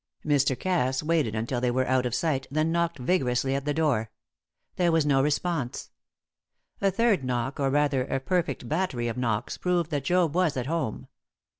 Mr. 0.25 0.57
Cass 0.59 1.03
waited 1.03 1.35
until 1.35 1.61
they 1.61 1.69
were 1.69 1.85
out 1.87 2.07
of 2.07 2.15
sight, 2.15 2.47
then 2.49 2.71
knocked 2.71 2.97
vigorously 2.97 3.53
at 3.53 3.65
the 3.65 3.71
door. 3.75 4.09
There 4.75 4.91
was 4.91 5.05
no 5.05 5.21
response. 5.21 5.91
A 6.81 6.89
third 6.89 7.23
knock, 7.23 7.59
or, 7.59 7.69
rather, 7.69 8.05
a 8.05 8.19
perfect 8.19 8.67
battery 8.67 9.07
of 9.07 9.15
knocks, 9.15 9.59
proved 9.59 9.91
that 9.91 10.05
Job 10.05 10.33
was 10.33 10.57
at 10.57 10.65
home. 10.65 11.07